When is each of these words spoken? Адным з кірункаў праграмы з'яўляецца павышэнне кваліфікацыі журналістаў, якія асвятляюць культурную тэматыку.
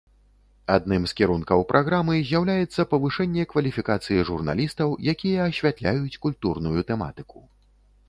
Адным 0.75 1.03
з 1.11 1.13
кірункаў 1.19 1.59
праграмы 1.71 2.15
з'яўляецца 2.31 2.87
павышэнне 2.95 3.47
кваліфікацыі 3.53 4.27
журналістаў, 4.33 4.89
якія 5.17 5.39
асвятляюць 5.55 6.19
культурную 6.29 6.79
тэматыку. 6.93 7.37